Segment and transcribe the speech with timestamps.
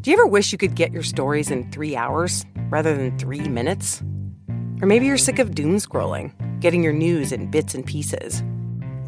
[0.00, 3.46] Do you ever wish you could get your stories in three hours rather than three
[3.46, 4.02] minutes?
[4.80, 8.42] Or maybe you're sick of doom scrolling, getting your news in bits and pieces.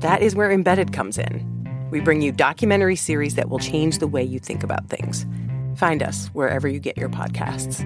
[0.00, 1.88] That is where Embedded comes in.
[1.90, 5.24] We bring you documentary series that will change the way you think about things.
[5.76, 7.80] Find us wherever you get your podcasts.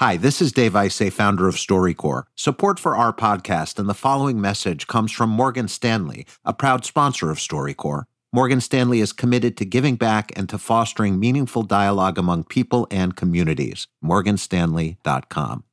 [0.00, 2.24] Hi, this is Dave Isay, founder of StoryCorps.
[2.34, 7.30] Support for our podcast and the following message comes from Morgan Stanley, a proud sponsor
[7.30, 8.02] of StoryCorps.
[8.30, 13.16] Morgan Stanley is committed to giving back and to fostering meaningful dialogue among people and
[13.16, 13.88] communities.
[14.04, 15.64] MorganStanley.com.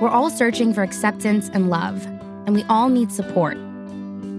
[0.00, 2.04] We're all searching for acceptance and love,
[2.46, 3.56] and we all need support.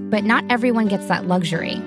[0.09, 1.77] But not everyone gets that luxury.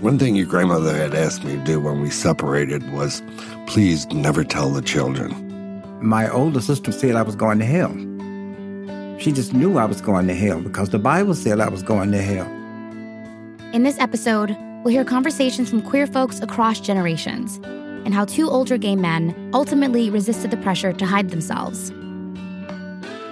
[0.00, 3.22] One thing your grandmother had asked me to do when we separated was
[3.66, 5.32] please never tell the children.
[6.02, 7.96] My older sister said I was going to hell.
[9.18, 12.12] She just knew I was going to hell because the Bible said I was going
[12.12, 12.46] to hell.
[13.72, 17.56] In this episode, we'll hear conversations from queer folks across generations
[18.04, 21.92] and how two older gay men ultimately resisted the pressure to hide themselves.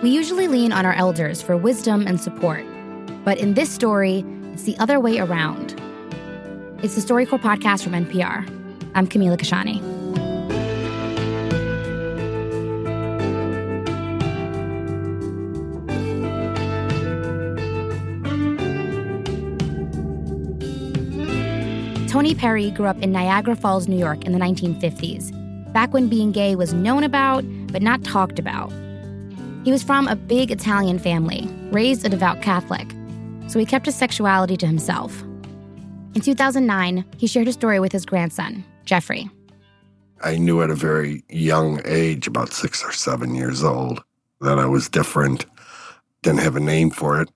[0.02, 2.64] We usually lean on our elders for wisdom and support,
[3.24, 5.80] but in this story, it's the other way around.
[6.82, 8.46] It's the StoryCorps podcast from NPR.
[8.94, 10.03] I'm Camila Kashani.
[22.14, 25.32] Tony Perry grew up in Niagara Falls, New York in the 1950s,
[25.72, 28.70] back when being gay was known about but not talked about.
[29.64, 32.88] He was from a big Italian family, raised a devout Catholic,
[33.48, 35.22] so he kept his sexuality to himself.
[36.14, 39.28] In 2009, he shared his story with his grandson, Jeffrey.
[40.22, 44.04] I knew at a very young age, about six or seven years old,
[44.40, 45.46] that I was different,
[46.22, 47.28] didn't have a name for it.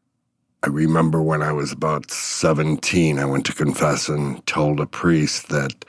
[0.63, 5.49] I remember when I was about 17, I went to confess and told a priest
[5.51, 5.85] that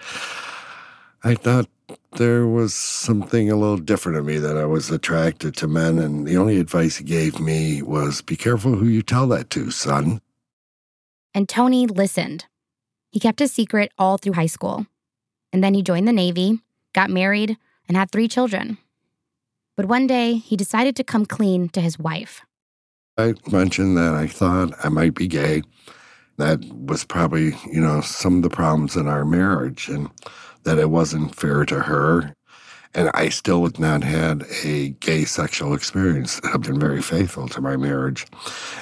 [1.23, 1.67] I thought
[2.17, 5.97] there was something a little different in me that I was attracted to men.
[5.97, 9.72] And the only advice he gave me was be careful who you tell that to,
[9.72, 10.22] son.
[11.34, 12.46] And Tony listened.
[13.12, 14.85] He kept his secret all through high school.
[15.52, 16.59] And then he joined the Navy,
[16.94, 18.78] got married, and had three children.
[19.75, 22.41] But one day, he decided to come clean to his wife.
[23.19, 25.62] I mentioned that I thought I might be gay.
[26.38, 30.09] That was probably, you know, some of the problems in our marriage and
[30.63, 32.34] that it wasn't fair to her.
[32.96, 36.40] And I still had not had a gay sexual experience.
[36.46, 38.25] I've been very faithful to my marriage.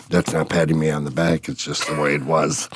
[0.10, 2.70] That's not patting me on the back, it's just the way it was.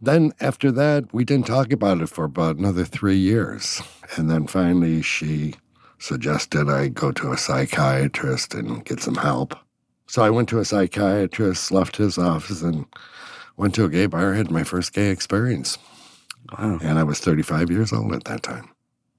[0.00, 3.82] Then after that, we didn't talk about it for about another three years.
[4.16, 5.54] And then finally, she
[5.98, 9.54] suggested I go to a psychiatrist and get some help.
[10.06, 12.86] So I went to a psychiatrist, left his office, and
[13.56, 15.78] went to a gay bar, had my first gay experience.
[16.58, 16.78] Wow.
[16.82, 18.68] And I was 35 years old at that time.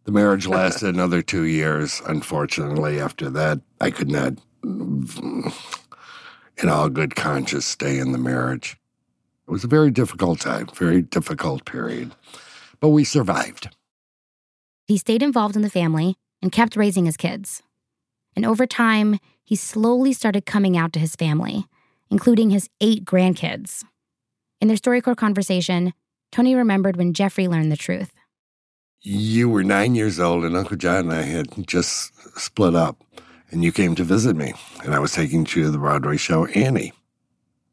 [0.03, 2.01] The marriage lasted another two years.
[2.05, 5.51] Unfortunately, after that, I could not, in
[6.69, 8.77] all good conscience, stay in the marriage.
[9.47, 12.13] It was a very difficult time, very difficult period,
[12.79, 13.69] but we survived.
[14.85, 17.63] He stayed involved in the family and kept raising his kids.
[18.35, 21.65] And over time, he slowly started coming out to his family,
[22.09, 23.83] including his eight grandkids.
[24.59, 25.93] In their StoryCorps conversation,
[26.31, 28.11] Tony remembered when Jeffrey learned the truth.
[29.01, 33.03] You were nine years old, and Uncle John and I had just split up,
[33.51, 34.53] and you came to visit me,
[34.83, 36.91] and I was taking you to the Broadway show Annie.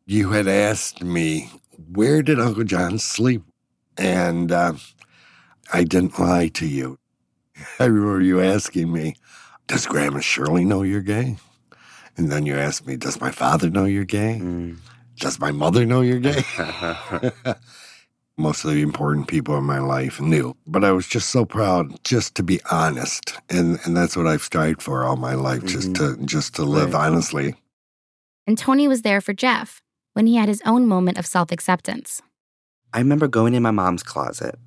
[0.05, 1.51] You had asked me,
[1.91, 3.43] Where did Uncle John sleep?
[3.97, 4.75] And uh,
[5.73, 6.99] I didn't lie to you.
[7.79, 9.17] I remember you asking me,
[9.67, 11.37] Does Grandma Shirley know you're gay?
[12.17, 14.39] And then you ask me, Does my father know you're gay?
[14.43, 14.77] Mm.
[15.19, 16.43] Does my mother know you're gay?
[18.39, 20.57] Most of the important people in my life knew.
[20.67, 23.35] But I was just so proud just to be honest.
[23.51, 26.19] And and that's what I've strived for all my life, just Mhm.
[26.19, 27.07] to just to live Right.
[27.07, 27.55] honestly.
[28.47, 29.81] And Tony was there for Jeff
[30.15, 32.21] when he had his own moment of self acceptance.
[32.93, 34.59] I remember going in my mom's closet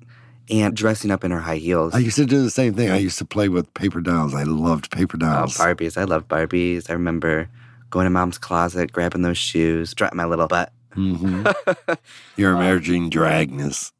[0.50, 1.94] and dressing up in her high heels.
[1.94, 2.90] I used to do the same thing.
[2.90, 4.34] I used to play with paper dolls.
[4.34, 5.56] I loved paper Oh, dolls.
[5.56, 5.96] Barbies.
[5.96, 6.88] I love Barbies.
[6.88, 7.48] I remember
[7.90, 10.72] going to mom's closet, grabbing those shoes, dropping my little butt.
[10.92, 11.46] hmm
[12.36, 13.92] Your emerging dragness.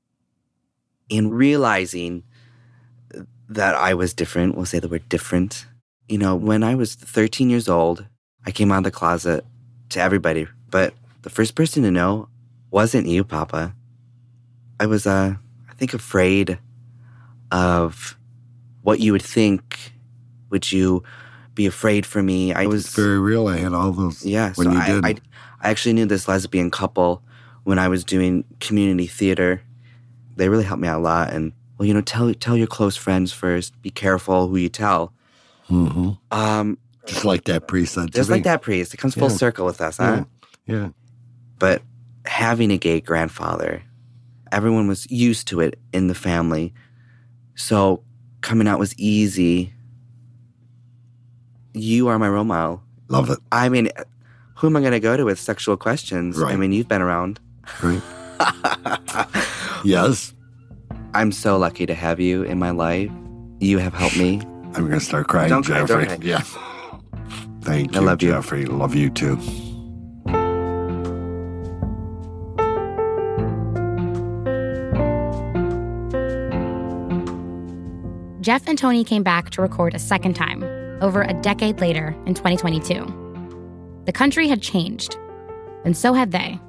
[1.10, 2.22] and realizing
[3.48, 5.66] that I was different, we'll say the word different.
[6.08, 8.06] You know, when I was 13 years old,
[8.44, 9.44] I came out of the closet
[9.90, 12.28] to everybody, but the first person to know
[12.70, 13.75] wasn't you, Papa.
[14.81, 15.37] I was, uh,
[15.78, 16.58] think, afraid
[17.50, 18.17] of
[18.82, 19.93] what you would think.
[20.50, 21.02] Would you
[21.55, 22.52] be afraid for me?
[22.52, 23.49] I was Very real.
[23.49, 24.25] I had all those.
[24.25, 24.52] yeah.
[24.55, 25.05] when so you I, did.
[25.05, 25.14] I,
[25.61, 27.23] I actually knew this lesbian couple
[27.64, 29.62] when I was doing community theater.
[30.37, 31.32] They really helped me out a lot.
[31.32, 33.81] And well, you know, tell tell your close friends first.
[33.82, 35.12] Be careful who you tell.
[35.69, 36.11] Mm-hmm.
[36.31, 39.37] Um, Just like that priest said just like that priest, it comes full Yeah.
[39.37, 40.25] circle with us, huh?
[40.67, 40.90] Yeah.
[41.58, 41.82] But
[42.25, 43.82] having a gay grandfather,
[44.56, 46.73] everyone was used to it in the family.
[47.56, 48.03] So
[48.41, 49.75] coming out was easy.
[51.75, 52.82] You are my role model.
[53.08, 53.38] Love it.
[53.53, 53.91] I mean,
[54.56, 56.43] who am I going to go to with sexual questions?
[56.43, 57.38] I mean, you've been around.
[57.82, 58.00] Right.
[59.85, 60.32] yes.
[61.12, 63.11] I'm so lucky to have you in my life.
[63.61, 64.41] You have helped me.
[64.75, 66.06] I'm going to start crying, Don't cry, Jeffrey.
[66.06, 66.26] don't cry.
[66.26, 66.41] Yeah.
[67.61, 68.31] Thank I you, love you.
[68.31, 68.64] Jeffrey.
[68.64, 69.38] Love you too.
[78.46, 80.62] Jeff and Tony came back to record a second time,
[81.02, 84.02] over a decade later in 2022.
[84.04, 85.16] The country had changed,
[85.84, 86.60] and so had they.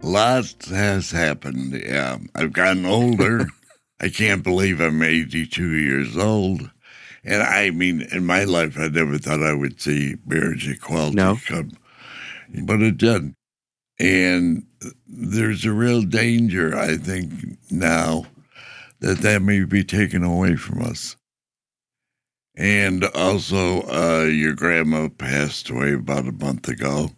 [0.00, 1.74] Lots has happened.
[1.74, 3.46] Yeah, I've gotten older.
[4.00, 6.70] I can't believe I'm 82 years old.
[7.24, 11.36] And I mean, in my life, I never thought I would see marriage equality No.
[11.46, 11.72] come,
[12.64, 13.34] but it did.
[14.00, 14.64] And
[15.06, 17.32] there's a real danger, I think,
[17.70, 18.24] now
[19.00, 21.16] that that may be taken away from us.
[22.56, 27.10] And also, uh, your grandma passed away about a month ago,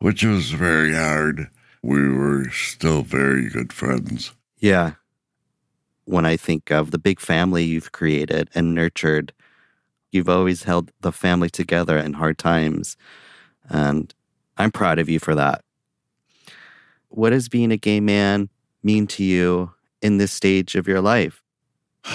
[0.00, 1.48] which was very hard.
[1.82, 4.32] We were still very good friends.
[4.58, 4.94] Yeah.
[6.04, 9.32] When I think of the big family you've created and nurtured,
[10.10, 12.96] you've always held the family together in hard times.
[13.68, 14.12] And
[14.58, 15.62] I'm proud of you for that.
[17.08, 18.48] What does being a gay man
[18.82, 19.72] mean to you
[20.02, 21.42] in this stage of your life?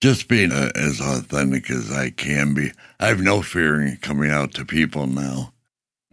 [0.00, 2.70] Just being as authentic as I can be.
[3.00, 5.52] I have no fear in coming out to people now,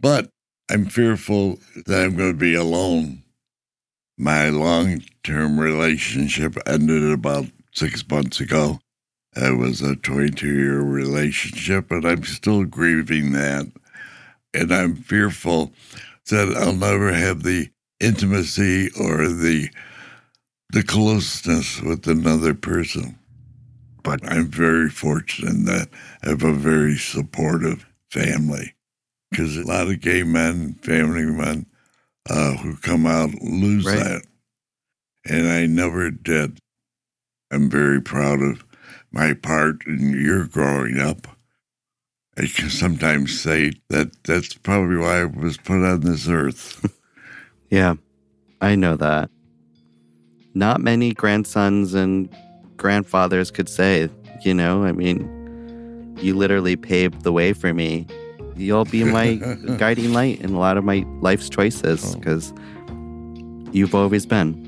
[0.00, 0.28] but
[0.68, 3.22] I'm fearful that I'm going to be alone.
[4.18, 8.80] My long term relationship ended about six months ago.
[9.36, 13.70] It was a 22 year relationship, and I'm still grieving that.
[14.54, 15.72] And I'm fearful
[16.30, 17.68] that I'll never have the
[18.00, 19.68] intimacy or the
[20.72, 23.18] the closeness with another person.
[24.02, 25.88] But I'm very fortunate that
[26.24, 28.74] I have a very supportive family
[29.30, 31.66] because a lot of gay men, family men
[32.28, 33.98] uh, who come out lose Right.
[34.02, 34.22] that.
[35.28, 36.58] And I never did.
[37.50, 38.64] I'm very proud of
[39.12, 41.26] my part in your growing up.
[42.38, 46.84] I can sometimes say that that's probably why I was put on this earth.
[47.70, 47.94] Yeah,
[48.60, 49.30] I know that.
[50.54, 52.28] Not many grandsons and
[52.76, 54.08] grandfathers could say,
[54.42, 58.06] you know, I mean, you literally paved the way for me.
[58.56, 59.34] You'll be my
[59.78, 62.18] guiding light in a lot of my life's choices Oh.
[62.18, 62.54] because
[63.72, 64.64] you've always been.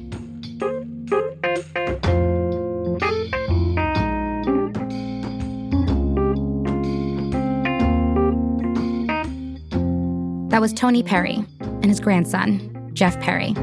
[10.51, 12.59] That was Tony Perry and his grandson,
[12.99, 13.55] Jeff Perry.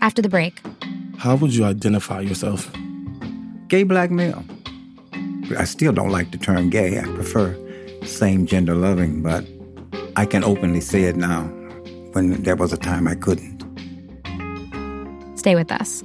[0.00, 0.62] After the break,
[1.18, 2.72] How would you identify yourself?
[3.68, 4.42] Gay black male.
[5.58, 6.98] I still don't like the term gay.
[6.98, 7.54] I prefer
[8.04, 9.44] same gender loving, but
[10.16, 11.42] I can openly say it now
[12.12, 13.62] when there was a time I couldn't.
[15.34, 16.02] stay with us.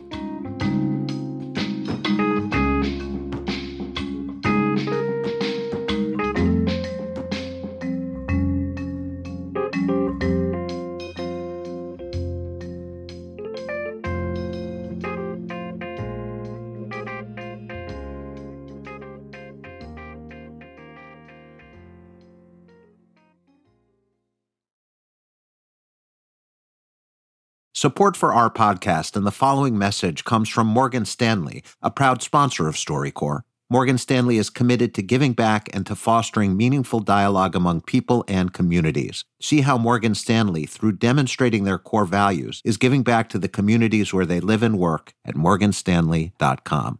[27.73, 32.67] Support for our podcast and the following message comes from Morgan Stanley, a proud sponsor
[32.67, 33.43] of StoryCorps.
[33.69, 38.51] Morgan Stanley is committed to giving back and to fostering meaningful dialogue among people and
[38.51, 39.23] communities.
[39.41, 44.13] See how Morgan Stanley, through demonstrating their core values, is giving back to the communities
[44.13, 46.99] where they live and work at morganstanley.com.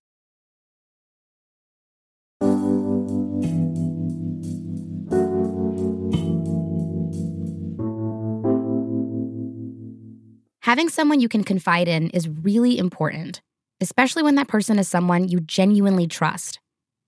[10.61, 13.41] Having someone you can confide in is really important,
[13.79, 16.59] especially when that person is someone you genuinely trust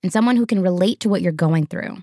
[0.01, 2.01] and someone who can relate to what you're going through.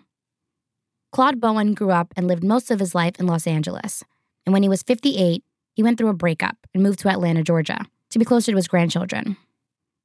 [1.10, 4.04] Claude Bowen grew up and lived most of his life in Los Angeles.
[4.46, 5.42] And when he was 58,
[5.74, 8.68] he went through a breakup and moved to Atlanta, Georgia, to be closer to his
[8.68, 9.36] grandchildren.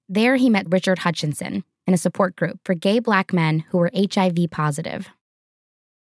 [0.10, 3.92] There, he met Richard Hutchinson in a support group for gay black men who were
[3.94, 5.10] HIV positive.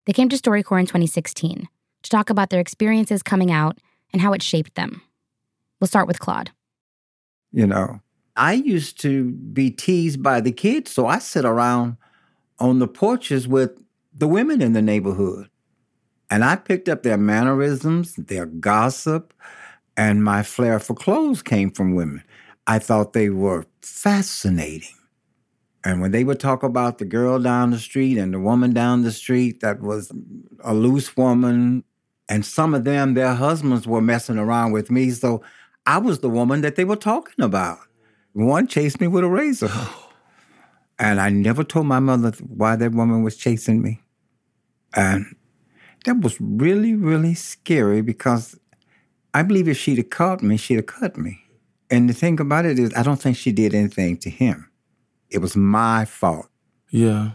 [0.07, 1.69] They came to StoryCorps in 2016
[2.03, 3.79] to talk about their experiences coming out
[4.13, 5.03] and how it shaped them.
[5.81, 6.51] We'll start with Claude.
[7.53, 8.01] You know,
[8.37, 11.97] I used to be teased by the kids, so I sit around
[12.59, 13.73] on the porches with
[14.13, 15.49] the women in the neighborhood.
[16.31, 19.35] And I picked up their mannerisms, their gossip,
[19.97, 22.23] and my flair for clothes came from women.
[22.67, 24.95] I thought they were fascinating.
[25.83, 29.03] And when they would talk about the girl down the street and the woman down
[29.03, 30.13] the street that was
[30.63, 31.85] a loose woman,
[32.29, 35.11] and some of them, their husbands were messing around with me.
[35.11, 35.43] So
[35.87, 37.79] I was the woman that they were talking about.
[38.33, 39.71] One chased me with a razor.
[41.03, 44.03] And I never told my mother why that woman was chasing me.
[44.95, 45.35] And
[46.05, 48.59] that was really, really scary because
[49.33, 51.41] I believe if she'd have caught me, she'd have cut me.
[51.91, 54.71] And the thing about it is, I don't think she did anything to him.
[55.31, 56.49] It was my fault.
[56.91, 57.31] Yeah.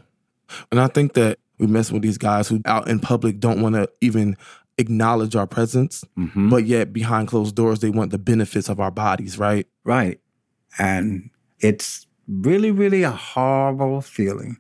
[0.72, 3.76] And I think that we mess with these guys who out in public don't want
[3.76, 4.38] to even
[4.78, 6.50] acknowledge our presence, Mhm.
[6.50, 9.68] but yet behind closed doors, they want the benefits of our bodies, right?
[9.84, 10.20] Right.
[10.78, 11.30] And
[11.60, 14.58] it's really, really a horrible feeling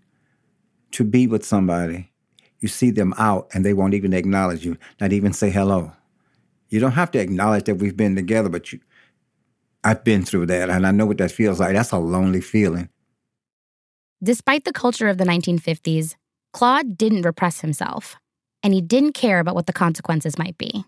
[0.91, 2.11] to be with somebody.
[2.59, 5.91] You see them out and they won't even acknowledge you, not even say hello.
[6.69, 8.79] You don't have to acknowledge that we've been together, but you,
[9.83, 11.73] I've been through that and I know what that feels like.
[11.73, 12.89] That's a lonely feeling.
[14.23, 16.15] Despite the culture of the 1950s,
[16.53, 18.15] Claude didn't repress himself,
[18.65, 20.83] and he didn't care about what the consequences might be.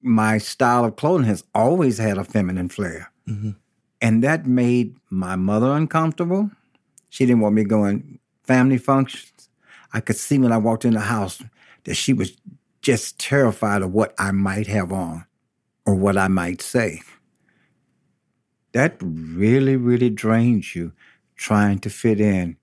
[0.00, 3.10] My style of clothing has always had a feminine flair.
[3.26, 3.56] Mhm.
[4.00, 6.52] And that made my mother uncomfortable.
[7.08, 9.48] She didn't want me going family functions.
[9.92, 11.42] I could see when I walked in the house
[11.82, 12.36] that she was
[12.82, 15.26] just terrified of what I might have on
[15.84, 17.02] or what I might say.
[18.70, 20.92] That really, really drains you
[21.34, 22.58] trying to fit in.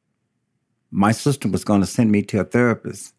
[0.92, 3.15] My sister was going to send me to a therapist.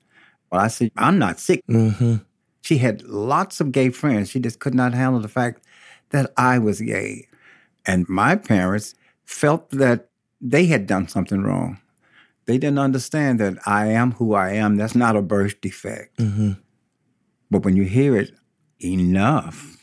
[0.50, 1.62] But I said, I'm not sick.
[1.68, 2.16] Mm-hmm.
[2.62, 4.30] She had lots of gay friends.
[4.30, 5.64] She just could not handle the fact
[6.10, 7.28] that I was gay.
[7.86, 10.08] And my parents felt that
[10.40, 11.78] they had done something wrong.
[12.46, 14.76] They didn't understand that I am who I am.
[14.76, 16.16] That's not a birth defect.
[16.18, 16.52] Mm-hmm.
[17.50, 18.32] But when you hear it
[18.80, 19.76] enough,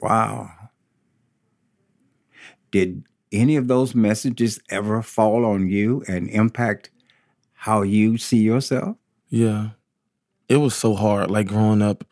[0.00, 0.50] wow.
[2.70, 6.90] Did any of those messages ever fall on you and impact
[7.62, 8.96] how you see yourself?
[9.28, 9.68] Yeah.
[10.48, 12.02] It was so hard, like growing up.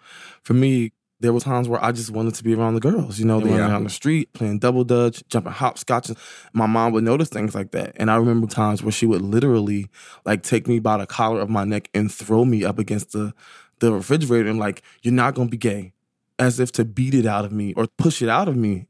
[0.45, 3.25] For me, there were times where I just wanted to be around the girls, you
[3.25, 3.67] know, running Yeah.
[3.67, 6.13] down the street, playing double dutch, jumping hopscotch.
[6.53, 7.95] My mom would notice things like that.
[7.97, 9.89] And I remember times where she would literally
[10.25, 13.35] like take me by the collar of my neck and throw me up against the,
[13.81, 15.95] the refrigerator and like, you're not gonna be gay.
[16.39, 18.87] As if to beat it out of me or push it out of me.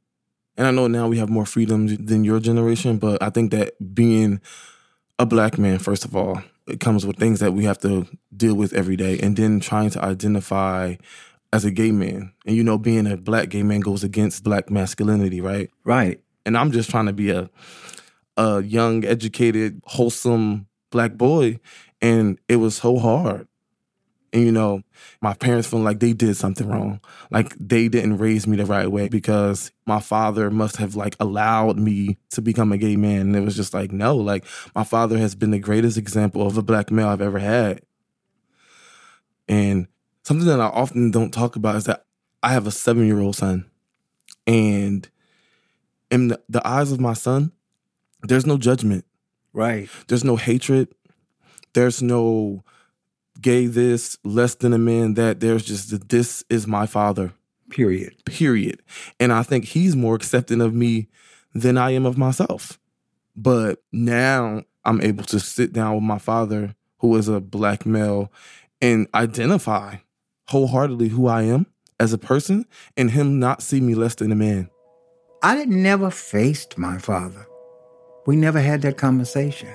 [0.59, 3.95] And I know now we have more freedoms than your generation, but I think that
[3.95, 4.43] being
[5.21, 8.55] a black man, first of all, it comes with things that we have to deal
[8.55, 9.19] with every day.
[9.19, 10.97] And then trying to identify
[11.53, 12.33] as a gay man.
[12.47, 15.69] And you know, being a black gay man goes against black masculinity, right?
[15.85, 16.23] Right.
[16.47, 17.51] And I'm just trying to be a
[18.39, 21.61] a young, educated, wholesome black boy.
[22.01, 23.47] And it was so hard.
[24.33, 24.83] And you know,
[25.21, 27.01] my parents feel like they did something wrong.
[27.31, 31.79] Like they didn't raise me the right way because my father must have like allowed
[31.79, 33.23] me to become a gay man.
[33.23, 34.45] And it was just like, no, like
[34.75, 37.83] my father has been the greatest example of a black male I've ever had.
[39.49, 39.89] And
[40.23, 42.05] something that I often don't talk about is that
[42.41, 43.69] I have a seven year old son.
[44.47, 45.09] And
[46.11, 47.51] in the, the eyes of my son,
[48.23, 49.05] there's no judgment.
[49.53, 49.89] Right.
[50.07, 50.89] There's no hatred.
[51.73, 52.63] There's no
[53.41, 55.41] gay this, less than a man that.
[55.41, 57.33] There's just that this is my father.
[57.69, 58.15] Period.
[58.25, 58.83] Period.
[59.19, 61.09] And I think he's more accepting of me
[61.55, 62.79] than I am of myself.
[63.37, 68.33] But now I'm able to sit down with my father, who is a black male,
[68.81, 69.97] and identify
[70.49, 71.67] wholeheartedly who I am
[71.99, 74.69] as a person, and him not see me less than a man.
[75.43, 77.47] I had never faced my father.
[78.27, 79.69] We never had that conversation.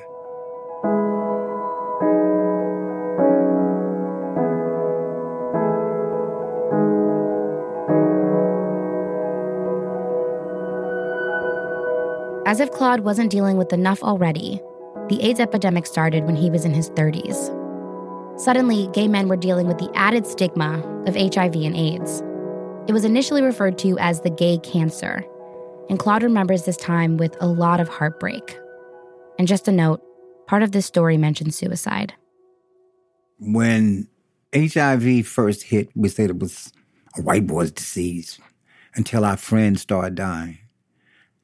[12.55, 14.61] As if Claude wasn't dealing with enough already,
[15.09, 18.39] the AIDS epidemic started when he was in his 30s.
[18.39, 22.23] Suddenly, gay men were dealing with the added stigma of HIV and AIDS.
[22.87, 25.21] It was initially referred to as the gay cancer,
[25.89, 28.57] and Claude remembers this time with a lot of heartbreak.
[29.37, 30.01] And just a note
[30.47, 32.13] part of this story mentions suicide.
[33.37, 34.07] When
[34.55, 36.71] HIV first hit, we said it was
[37.17, 38.39] a white boy's disease
[38.95, 40.59] until our friends started dying.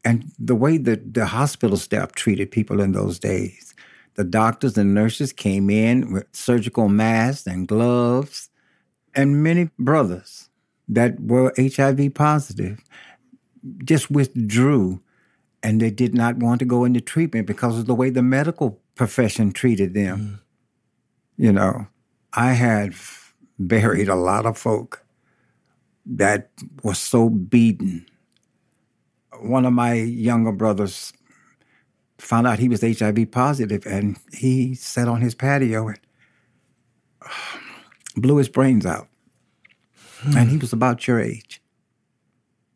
[0.04, 3.76] And the way that the hospital staff treated people in those days,
[4.16, 8.50] the doctors and nurses came in with surgical masks and gloves,
[9.16, 10.50] and many brothers
[10.88, 12.80] that were HIV positive
[13.84, 15.02] just withdrew
[15.64, 18.80] and they did not want to go into treatment because of the way the medical
[18.96, 20.20] profession treated them.
[20.20, 21.46] Mm.
[21.46, 21.88] You know,
[22.34, 22.94] I had
[23.60, 25.04] buried a lot of folk
[26.06, 26.50] that
[26.84, 28.06] was so beaten.
[29.42, 31.14] One of my younger brothers
[32.20, 36.00] found out he was HIV positive, and he sat on his patio and
[38.16, 39.08] blew his brains out.
[40.20, 40.38] Hmm.
[40.38, 41.62] And he was about your age.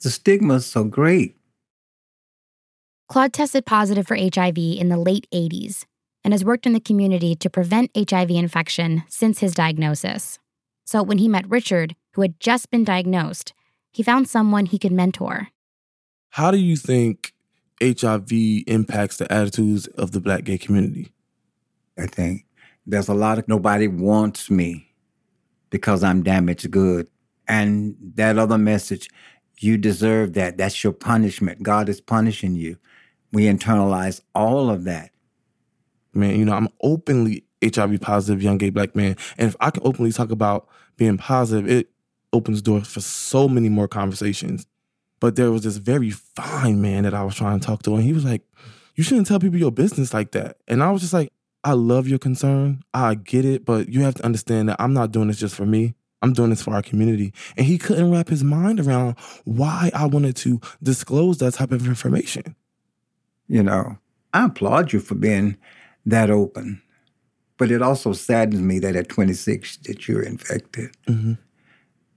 [0.01, 1.38] The stigma is so great.
[3.07, 5.86] Claude tested positive for HIV in the late 80s
[6.24, 10.39] and has worked in the community to prevent HIV infection since his diagnosis.
[10.86, 13.53] So when he met Richard, who had just been diagnosed,
[13.91, 15.50] he found someone he could mentor.
[16.36, 17.34] How do you think
[17.82, 18.30] HIV
[18.68, 21.13] impacts the attitudes of the black gay community?
[21.98, 22.46] I think
[22.86, 24.92] there's a lot of nobody wants me
[25.70, 27.08] because I'm damaged good.
[27.48, 29.10] And that other message,
[29.60, 30.58] you deserve that.
[30.58, 31.63] That's your punishment.
[31.63, 32.75] God is punishing you.
[33.32, 35.12] We internalize all of that.
[36.13, 39.15] Man, you know, I'm openly HIV positive young gay black man.
[39.38, 41.92] And if I can openly talk about being positive, it
[42.34, 44.68] opens doors for so many more conversations.
[45.25, 48.03] But there was this very fine man that I was trying to talk to, and
[48.03, 48.44] he was like,
[48.94, 50.58] You shouldn't tell people your business like that.
[50.67, 52.84] And I was just like, I love your concern.
[52.94, 55.65] I get it, but you have to understand that I'm not doing this just for
[55.65, 55.96] me.
[56.22, 57.34] I'm doing this for our community.
[57.58, 61.88] And he couldn't wrap his mind around why I wanted to disclose that type of
[61.88, 62.55] information.
[63.48, 63.98] You know,
[64.32, 65.57] I applaud you for being
[66.05, 66.83] that open.
[67.57, 70.96] But it also saddens me that at 26 that you're infected.
[71.07, 71.33] Mm-hmm.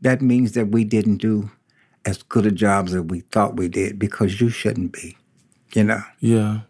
[0.03, 1.51] That means that we didn't do
[2.05, 5.17] as good a job as we thought we did because you shouldn't be,
[5.75, 6.03] you know?
[6.21, 6.61] Yeah.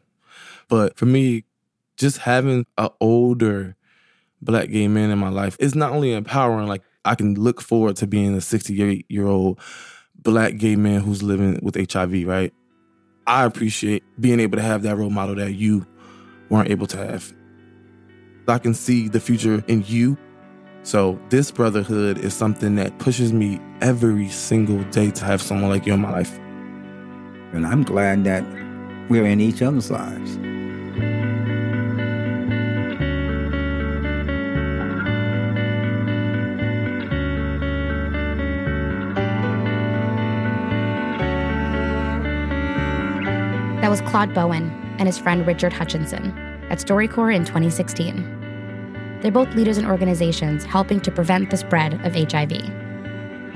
[0.69, 1.45] But for me,
[1.97, 3.77] just having an older
[4.41, 7.97] black gay man in my life is not only empowering, like I can look forward
[7.97, 9.61] to being a 68 year old
[10.14, 12.53] black gay man who's living with HIV, right?
[13.27, 15.87] I appreciate being able to have that role model that you
[16.49, 17.33] weren't able to have.
[18.47, 20.17] I can see the future in you.
[20.85, 25.87] So, this brotherhood is something that pushes me every single day to have someone like
[25.87, 26.38] you in my life.
[27.53, 28.45] And I'm glad that
[29.11, 30.38] we're in each other's lives.
[43.81, 46.31] That was Claude Bowen and his friend Richard Hutchinson
[46.69, 48.38] at StoryCorps in 2016.
[49.20, 52.52] They're both leaders in organizations helping to prevent the spread of HIV.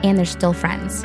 [0.04, 1.04] And they're still friends.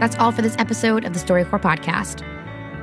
[0.00, 2.22] That's all for this episode of the StoryCorps podcast.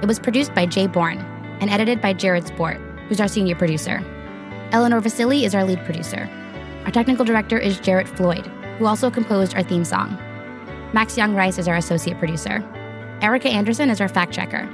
[0.02, 1.20] It was produced by Jay Bourne
[1.62, 4.04] and edited by Jared Sport, who's our senior producer.
[4.72, 6.30] Eleanor Vasili is our lead producer.
[6.86, 8.46] Our technical director is Jarrett Floyd,
[8.78, 10.18] who also composed our theme song.
[10.94, 12.64] Max Jungreis is our associate producer.
[13.22, 14.68] Erica Anderson is our fact checker.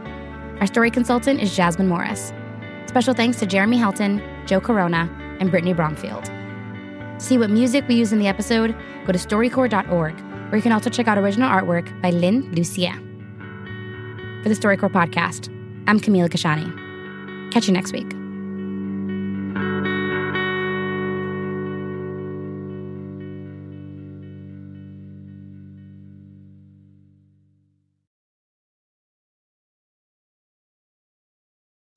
[0.60, 2.34] Our story consultant is Jasmine Morris.
[2.88, 6.26] Special thanks to Jeremy Helton, Joe Corona, and Brittany Bromfield.
[6.26, 10.74] To see what music we use in the episode, go to storycorps.org, where you can
[10.74, 12.92] also check out original artwork by Lynn Lucia.
[14.44, 15.48] For the StoryCorps podcast,
[15.88, 17.52] I'm Camila Kashani.
[17.54, 18.19] Catch you next week.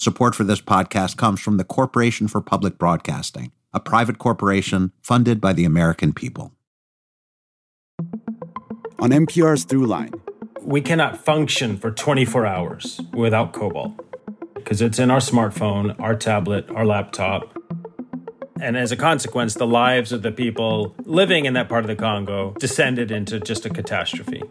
[0.02, 5.40] Support for this podcast comes from the Corporation for Public Broadcasting, a private corporation funded
[5.40, 6.52] by the American people.
[8.98, 10.20] On NPR's Throughline,
[10.60, 13.92] we cannot function for 24 hours without cobalt
[14.54, 17.56] because it's in our smartphone, our tablet, our laptop.
[18.60, 21.94] And as a consequence, the lives of the people living in that part of the
[21.94, 24.42] Congo descended into just a catastrophe.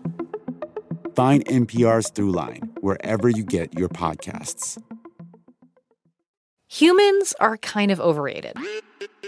[1.13, 4.81] Find NPR's Throughline wherever you get your podcasts.
[6.71, 8.55] Humans are kind of overrated.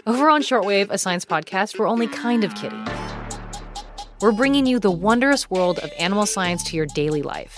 [0.08, 2.88] Over on Shortwave, a science podcast, we're only kind of kidding.
[4.22, 7.58] We're bringing you the wondrous world of animal science to your daily life.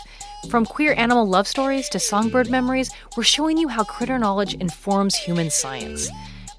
[0.49, 5.13] From queer animal love stories to songbird memories, we're showing you how critter knowledge informs
[5.13, 6.09] human science.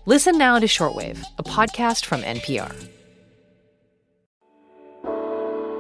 [0.05, 2.73] Listen now to Shortwave, a podcast from NPR.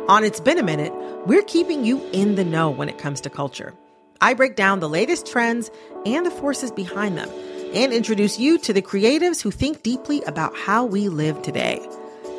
[0.09, 0.93] On It's Been a Minute,
[1.27, 3.73] we're keeping you in the know when it comes to culture.
[4.21, 5.71] I break down the latest trends
[6.05, 7.31] and the forces behind them
[7.75, 11.87] and introduce you to the creatives who think deeply about how we live today.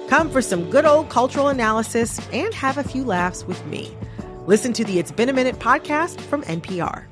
[0.08, 3.96] Come for some good old cultural analysis and have a few laughs with me.
[4.46, 7.04] Listen to the It's Been a Minute podcast from NPR.